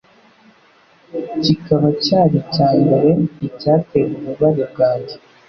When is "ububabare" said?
4.17-4.63